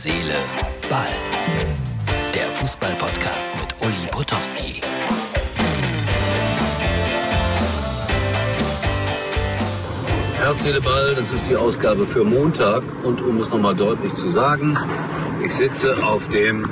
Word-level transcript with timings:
Seele, 0.00 0.36
Ball. 0.88 1.08
Der 2.32 2.48
Fußball-Podcast 2.52 3.50
mit 3.56 3.74
Uli 3.80 4.06
Potowski. 4.12 4.80
Herz, 10.36 10.62
Seele, 10.62 10.80
Ball, 10.82 11.16
das 11.16 11.32
ist 11.32 11.44
die 11.50 11.56
Ausgabe 11.56 12.06
für 12.06 12.22
Montag. 12.22 12.84
Und 13.02 13.20
um 13.22 13.40
es 13.40 13.50
nochmal 13.50 13.74
deutlich 13.74 14.14
zu 14.14 14.28
sagen, 14.28 14.78
ich 15.44 15.52
sitze 15.52 15.96
auf 16.06 16.28
dem 16.28 16.70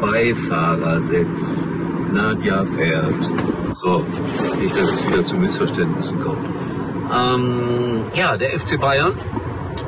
Beifahrersitz. 0.00 1.66
Nadja 2.10 2.64
fährt. 2.64 3.22
So, 3.74 4.06
nicht, 4.58 4.74
dass 4.74 4.92
es 4.92 5.06
wieder 5.06 5.22
zu 5.22 5.36
Missverständnissen 5.36 6.20
kommt. 6.20 6.48
Ähm, 7.12 8.04
ja, 8.14 8.38
der 8.38 8.58
FC 8.58 8.80
Bayern, 8.80 9.12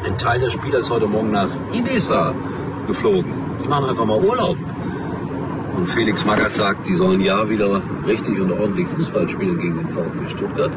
ein 0.05 0.17
Teil 0.19 0.41
der 0.41 0.51
Spieler 0.51 0.79
ist 0.79 0.91
heute 0.91 1.07
Morgen 1.07 1.30
nach 1.30 1.48
Ibiza 1.73 2.34
geflogen. 2.87 3.33
Die 3.62 3.69
machen 3.69 3.87
einfach 3.87 4.05
mal 4.05 4.23
Urlaub. 4.23 4.57
Und 5.77 5.88
Felix 5.88 6.24
Magath 6.24 6.55
sagt, 6.55 6.88
die 6.88 6.95
sollen 6.95 7.20
ja 7.20 7.48
wieder 7.48 7.80
richtig 8.07 8.41
und 8.41 8.52
ordentlich 8.52 8.88
Fußball 8.88 9.29
spielen 9.29 9.59
gegen 9.59 9.79
den 9.79 9.88
VfB 9.88 10.29
Stuttgart. 10.29 10.73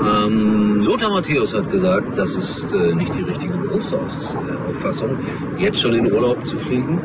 Ähm, 0.00 0.82
Lothar 0.82 1.10
Matthäus 1.10 1.54
hat 1.54 1.70
gesagt, 1.70 2.16
das 2.16 2.36
ist 2.36 2.72
äh, 2.72 2.94
nicht 2.94 3.14
die 3.14 3.22
richtige 3.22 3.54
Berufsauffassung, 3.54 5.18
jetzt 5.58 5.80
schon 5.80 5.94
in 5.94 6.12
Urlaub 6.12 6.46
zu 6.46 6.58
fliegen. 6.58 7.00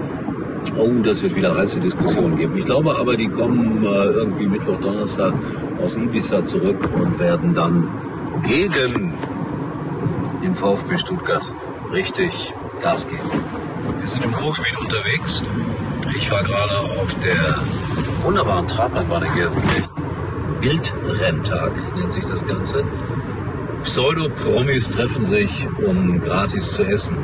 Oh, 0.78 0.90
das 1.04 1.22
wird 1.22 1.36
wieder 1.36 1.56
heiße 1.56 1.80
Diskussionen 1.80 2.38
geben. 2.38 2.56
Ich 2.58 2.66
glaube 2.66 2.96
aber, 2.96 3.18
die 3.18 3.28
kommen 3.28 3.84
äh, 3.84 3.88
irgendwie 3.88 4.48
Mittwoch, 4.48 4.80
Donnerstag 4.80 5.34
aus 5.82 5.96
Ibiza 5.96 6.44
zurück 6.44 6.78
und 6.96 7.20
werden 7.20 7.54
dann 7.54 7.88
gegen 8.44 9.14
den 10.42 10.56
VfB 10.56 10.98
Stuttgart 10.98 11.44
richtig 11.92 12.54
Gas 12.82 13.08
geben. 13.08 13.30
Wir 14.00 14.08
sind 14.08 14.24
im 14.24 14.34
Ruhrgebiet 14.34 14.78
unterwegs. 14.80 15.44
Ich 16.18 16.32
war 16.32 16.44
gerade 16.44 16.80
auf 17.00 17.14
der 17.20 17.60
wunderbaren 18.24 18.68
Trabrennbahn 18.68 19.24
in 19.24 19.34
Gelsenkirchen. 19.36 19.90
Bildrenntag 20.60 21.72
nennt 21.96 22.12
sich 22.12 22.26
das 22.26 22.46
Ganze. 22.46 22.84
Pseudo-Promis 23.84 24.92
treffen 24.92 25.26
sich, 25.26 25.68
um 25.86 26.20
gratis 26.20 26.74
zu 26.74 26.84
essen. 26.84 27.18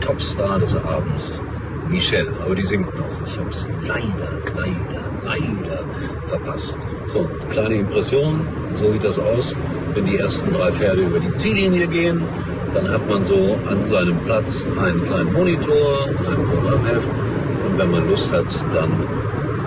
Topstar 0.00 0.58
des 0.58 0.76
Abends, 0.76 1.40
Michelle, 1.88 2.32
aber 2.44 2.54
die 2.54 2.64
singt 2.64 2.94
noch. 2.94 3.26
Ich 3.26 3.38
habe 3.38 3.52
sie 3.52 3.66
leider, 3.82 4.30
leider, 4.56 5.04
leider 5.22 5.84
verpasst. 6.26 6.78
So, 7.08 7.28
kleine 7.50 7.76
Impression, 7.76 8.46
so 8.74 8.90
sieht 8.90 9.04
das 9.04 9.18
aus, 9.18 9.54
wenn 9.94 10.06
die 10.06 10.16
ersten 10.16 10.52
drei 10.52 10.72
Pferde 10.72 11.02
über 11.02 11.20
die 11.20 11.32
Ziellinie 11.32 11.86
gehen. 11.86 12.22
Dann 12.72 12.90
hat 12.90 13.08
man 13.08 13.24
so 13.24 13.56
an 13.68 13.84
seinem 13.84 14.18
Platz 14.20 14.66
einen 14.66 15.04
kleinen 15.04 15.32
Monitor 15.32 16.06
ein 16.06 16.48
Programmheft. 16.48 17.08
Und 17.66 17.78
wenn 17.78 17.90
man 17.90 18.08
Lust 18.08 18.32
hat, 18.32 18.46
dann 18.72 18.90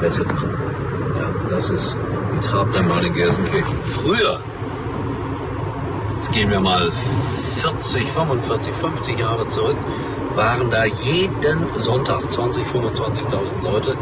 wettet 0.01 0.27
man. 0.27 0.49
Ja, 0.49 1.49
das 1.49 1.69
ist 1.69 1.97
die 2.35 2.47
Trabrennbahn 2.47 3.05
in 3.05 3.13
Gelsenkirchen. 3.13 3.77
Früher, 3.85 4.39
jetzt 6.15 6.31
gehen 6.33 6.49
wir 6.49 6.59
mal 6.59 6.91
40, 7.61 8.07
45, 8.09 8.73
50 8.73 9.19
Jahre 9.19 9.47
zurück, 9.47 9.77
waren 10.37 10.69
da 10.69 10.85
jeden 10.85 11.65
Sonntag 11.77 12.29
20, 12.29 12.67
25.000 12.67 13.63
Leute. 13.63 13.95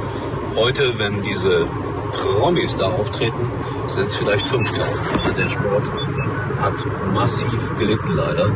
Heute, 0.55 0.99
wenn 0.99 1.21
diese 1.23 1.65
Promis 2.11 2.75
da 2.75 2.87
auftreten, 2.87 3.51
sind 3.87 4.07
es 4.07 4.15
vielleicht 4.17 4.45
5.000. 4.45 4.59
Also 5.23 5.31
der 5.37 5.47
Sport 5.47 5.91
hat 6.59 7.13
massiv 7.13 7.77
gelitten 7.79 8.11
leider 8.15 8.51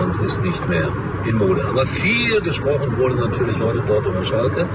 und 0.00 0.22
ist 0.24 0.42
nicht 0.42 0.66
mehr 0.68 0.88
in 1.26 1.36
Mode. 1.36 1.62
Aber 1.68 1.86
viel 1.86 2.40
gesprochen 2.40 2.96
wurde 2.96 3.16
natürlich 3.16 3.60
heute 3.60 3.82
dort 3.86 4.06
über 4.06 4.24
Schalke, 4.24 4.66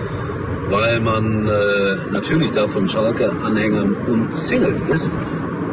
weil 0.70 1.00
man 1.00 1.48
äh, 1.48 2.12
natürlich 2.12 2.52
da 2.52 2.68
von 2.68 2.88
Schalke-Anhängern 2.88 3.96
umzingelt 4.08 4.88
ist. 4.90 5.12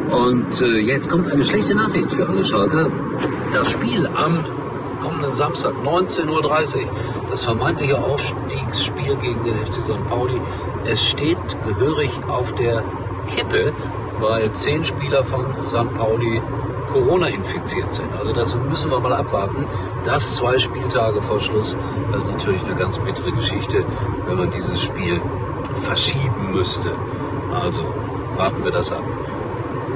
Und 0.09 0.61
äh, 0.61 0.79
jetzt 0.79 1.07
kommt 1.09 1.31
eine 1.31 1.45
schlechte 1.45 1.75
Nachricht 1.75 2.11
für 2.11 2.27
alle 2.27 2.43
Schalke. 2.43 2.91
Das 3.53 3.69
Spiel 3.69 4.07
am 4.07 4.43
kommenden 4.99 5.35
Samstag, 5.35 5.73
19.30 5.83 6.29
Uhr, 6.29 6.89
das 7.29 7.43
vermeintliche 7.43 7.97
Aufstiegsspiel 8.01 9.15
gegen 9.17 9.43
den 9.43 9.65
FC 9.65 9.81
St. 9.81 10.09
Pauli, 10.09 10.41
es 10.85 11.03
steht 11.03 11.37
gehörig 11.65 12.11
auf 12.27 12.53
der 12.55 12.83
Kippe, 13.27 13.73
weil 14.19 14.51
zehn 14.53 14.83
Spieler 14.83 15.23
von 15.23 15.45
St. 15.65 15.93
Pauli 15.95 16.41
Corona 16.87 17.27
infiziert 17.27 17.93
sind. 17.93 18.09
Also 18.17 18.33
das 18.33 18.55
müssen 18.55 18.91
wir 18.91 18.99
mal 18.99 19.13
abwarten. 19.13 19.65
Das 20.05 20.35
zwei 20.35 20.57
Spieltage 20.57 21.21
vor 21.21 21.39
Schluss, 21.39 21.77
das 22.11 22.23
ist 22.23 22.31
natürlich 22.31 22.63
eine 22.63 22.75
ganz 22.75 22.97
bittere 22.99 23.31
Geschichte, 23.31 23.83
wenn 24.25 24.37
man 24.37 24.51
dieses 24.51 24.81
Spiel 24.81 25.21
verschieben 25.81 26.51
müsste. 26.53 26.91
Also 27.53 27.83
warten 28.35 28.63
wir 28.63 28.71
das 28.71 28.91
ab. 28.91 29.03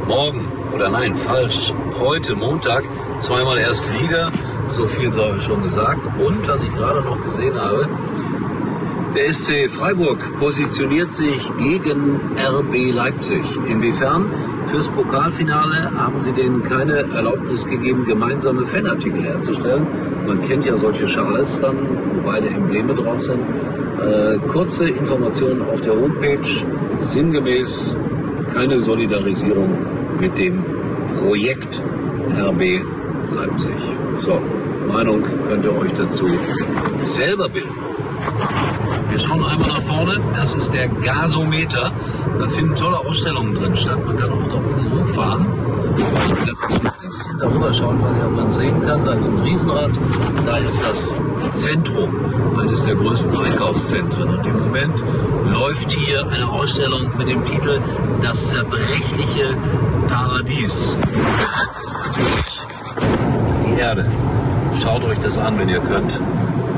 Morgen, 0.07 0.51
oder 0.73 0.89
nein, 0.89 1.15
falsch, 1.15 1.73
heute 1.99 2.35
Montag, 2.35 2.83
zweimal 3.19 3.57
erste 3.59 3.91
Liga, 3.93 4.31
so 4.67 4.87
viel 4.87 5.11
sei 5.11 5.39
schon 5.39 5.63
gesagt. 5.63 6.01
Und 6.19 6.47
was 6.47 6.63
ich 6.63 6.73
gerade 6.73 7.01
noch 7.01 7.21
gesehen 7.23 7.55
habe, 7.59 7.87
der 9.15 9.33
SC 9.33 9.69
Freiburg 9.69 10.19
positioniert 10.39 11.11
sich 11.11 11.51
gegen 11.57 12.17
RB 12.37 12.93
Leipzig. 12.93 13.43
Inwiefern? 13.67 14.31
Fürs 14.67 14.87
Pokalfinale 14.87 15.91
haben 15.97 16.21
sie 16.21 16.31
denen 16.31 16.63
keine 16.63 16.99
Erlaubnis 17.13 17.65
gegeben, 17.65 18.05
gemeinsame 18.05 18.65
Fanartikel 18.65 19.21
herzustellen. 19.21 19.85
Man 20.25 20.41
kennt 20.47 20.65
ja 20.65 20.77
solche 20.77 21.07
Schals 21.07 21.59
dann, 21.59 21.75
wo 22.15 22.21
beide 22.21 22.47
Embleme 22.47 22.95
drauf 22.95 23.21
sind. 23.21 23.41
Äh, 23.99 24.37
kurze 24.47 24.87
Informationen 24.87 25.61
auf 25.61 25.81
der 25.81 25.93
Homepage, 25.93 26.47
sinngemäß 27.01 27.97
keine 28.53 28.79
Solidarisierung 28.79 29.75
mit 30.21 30.37
dem 30.37 30.63
Projekt 31.19 31.81
RB 32.33 32.81
Leipzig. 33.35 33.75
So, 34.21 34.39
Meinung 34.87 35.23
könnt 35.47 35.65
ihr 35.65 35.75
euch 35.75 35.91
dazu 35.93 36.27
selber 36.99 37.49
bilden. 37.49 37.73
Wir 39.09 39.19
schauen 39.19 39.43
einmal 39.43 39.67
nach 39.67 39.81
vorne. 39.81 40.21
Das 40.35 40.53
ist 40.53 40.71
der 40.71 40.87
Gasometer. 40.89 41.91
Da 42.39 42.47
finden 42.49 42.75
tolle 42.75 42.99
Ausstellungen 42.99 43.55
drin 43.55 43.75
statt. 43.75 43.97
Man 44.05 44.17
kann 44.17 44.29
auch 44.29 44.47
da 44.47 44.57
oben 44.57 44.91
hochfahren. 44.91 45.47
Wenn 45.95 46.55
man 46.55 46.93
ein 46.93 47.01
bisschen 47.01 47.39
darüber 47.39 47.73
schaut, 47.73 47.95
was 47.99 48.15
man 48.35 48.51
sehen 48.51 48.79
kann, 48.85 49.03
da 49.03 49.13
ist 49.13 49.27
ein 49.27 49.39
Riesenrad. 49.39 49.91
Da 50.45 50.57
ist 50.57 50.79
das 50.83 51.15
Zentrum, 51.53 52.15
eines 52.59 52.85
der 52.85 52.95
größten 52.95 53.35
Einkaufszentren. 53.35 54.29
Und 54.29 54.45
im 54.45 54.59
Moment 54.59 55.03
läuft 55.47 55.91
hier 55.91 56.27
eine 56.27 56.47
Ausstellung 56.47 57.09
mit 57.17 57.27
dem 57.27 57.43
Titel 57.45 57.81
Das 58.21 58.49
zerbrechliche 58.51 59.57
Paradies. 60.07 60.95
Das 61.01 61.85
ist 61.85 61.97
natürlich 61.97 62.61
Erde. 63.81 64.05
Schaut 64.79 65.03
euch 65.05 65.17
das 65.17 65.39
an, 65.39 65.57
wenn 65.57 65.67
ihr 65.67 65.79
könnt. 65.79 66.11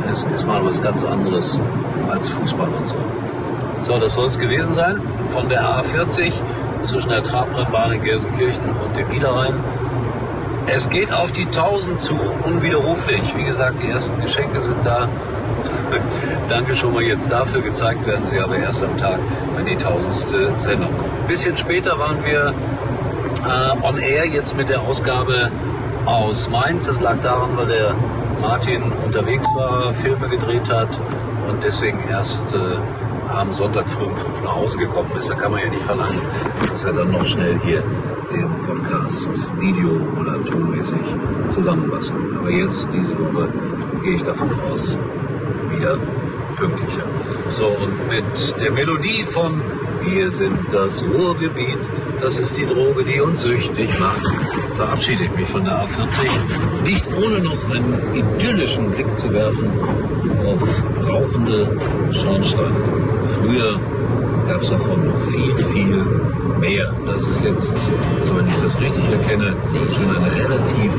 Es 0.09 0.23
ist 0.23 0.47
mal 0.47 0.63
was 0.63 0.81
ganz 0.81 1.03
anderes 1.03 1.59
als 2.09 2.29
Fußball 2.29 2.69
und 2.69 2.87
so. 2.87 2.97
So, 3.81 3.99
das 3.99 4.13
soll 4.13 4.27
es 4.27 4.39
gewesen 4.39 4.73
sein 4.73 5.01
von 5.33 5.49
der 5.49 5.61
A40 5.63 6.31
zwischen 6.81 7.09
der 7.09 7.21
Trabrennbahn 7.21 7.91
in 7.91 8.03
Gelsenkirchen 8.03 8.69
und 8.69 8.95
dem 8.95 9.09
Niederrhein. 9.09 9.53
Es 10.67 10.89
geht 10.89 11.11
auf 11.11 11.33
die 11.33 11.45
1000 11.45 11.99
zu, 11.99 12.15
unwiderruflich. 12.45 13.35
Wie 13.35 13.43
gesagt, 13.43 13.83
die 13.83 13.89
ersten 13.89 14.21
Geschenke 14.21 14.61
sind 14.61 14.85
da. 14.85 15.09
Danke 16.47 16.73
schon 16.73 16.93
mal 16.93 17.03
jetzt 17.03 17.29
dafür. 17.29 17.61
Gezeigt 17.63 18.07
werden 18.07 18.25
sie 18.25 18.39
aber 18.39 18.55
erst 18.55 18.81
am 18.81 18.95
Tag, 18.95 19.19
wenn 19.57 19.65
die 19.65 19.75
tausendste 19.75 20.53
Sendung 20.59 20.97
kommt. 20.97 21.11
Ein 21.21 21.27
bisschen 21.27 21.57
später 21.57 21.99
waren 21.99 22.23
wir 22.23 22.53
äh, 23.45 23.85
on 23.85 23.97
air 23.97 24.25
jetzt 24.25 24.55
mit 24.55 24.69
der 24.69 24.81
Ausgabe 24.81 25.51
aus 26.05 26.49
Mainz. 26.49 26.85
Das 26.85 26.99
lag 26.99 27.21
daran, 27.21 27.55
weil 27.55 27.67
der 27.67 27.95
Martin 28.41 28.83
unterwegs 29.05 29.47
war, 29.55 29.93
Filme 29.93 30.27
gedreht 30.29 30.69
hat 30.69 30.99
und 31.47 31.63
deswegen 31.63 32.03
erst 32.09 32.43
äh, 32.53 32.77
am 33.29 33.53
Sonntag 33.53 33.89
früh 33.89 34.05
um 34.05 34.15
fünf 34.15 34.41
nach 34.43 34.55
Hause 34.55 34.77
gekommen 34.77 35.11
ist. 35.17 35.29
Da 35.29 35.35
kann 35.35 35.51
man 35.51 35.61
ja 35.61 35.69
nicht 35.69 35.83
verlangen, 35.83 36.21
dass 36.71 36.85
er 36.85 36.93
dann 36.93 37.11
noch 37.11 37.25
schnell 37.25 37.59
hier 37.63 37.83
den 38.31 38.49
Podcast 38.65 39.29
Video- 39.59 40.01
oder 40.19 40.43
tonmäßig 40.43 41.01
zusammenbastelt. 41.49 42.37
Aber 42.37 42.49
jetzt, 42.49 42.89
diese 42.93 43.17
Woche, 43.17 43.49
gehe 44.03 44.15
ich 44.15 44.23
davon 44.23 44.49
aus, 44.69 44.97
wieder 45.69 45.97
pünktlicher. 46.55 47.03
So, 47.51 47.67
und 47.67 48.07
mit 48.09 48.61
der 48.61 48.71
Melodie 48.71 49.23
von 49.23 49.61
wir 50.05 50.31
sind 50.31 50.59
das 50.71 51.03
Ruhrgebiet. 51.03 51.77
Das 52.21 52.39
ist 52.39 52.55
die 52.57 52.65
Droge, 52.65 53.03
die 53.03 53.19
uns 53.21 53.41
süchtig 53.41 53.89
macht. 53.99 54.21
Verabschiede 54.75 55.25
ich 55.25 55.31
mich 55.35 55.49
von 55.49 55.63
der 55.63 55.85
A40, 55.85 56.83
nicht 56.83 57.05
ohne 57.17 57.39
noch 57.39 57.69
einen 57.69 58.13
idyllischen 58.13 58.91
Blick 58.91 59.17
zu 59.17 59.31
werfen 59.31 59.71
auf 60.45 60.61
rauchende 61.07 61.77
Schornsteine. 62.11 62.75
Früher 63.39 63.79
gab 64.47 64.61
es 64.61 64.69
davon 64.69 65.05
noch 65.05 65.21
viel, 65.31 65.55
viel 65.71 66.05
mehr. 66.59 66.93
Das 67.05 67.21
ist 67.21 67.43
jetzt, 67.43 67.73
wenn 68.35 68.47
ich 68.47 68.55
das 68.63 68.81
richtig 68.81 69.11
erkenne, 69.11 69.51
schon 69.95 70.15
ein 70.15 70.23
relativ 70.23 70.91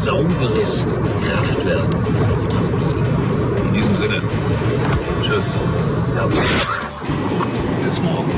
sauberes 0.00 0.84
Kraftwerk. 1.22 1.84
In 3.66 3.74
diesem 3.74 3.96
Sinne, 3.96 4.22
tschüss. 5.22 5.56
Herzlich. 6.14 6.78
Bis 7.84 8.00
morgen. 8.02 8.37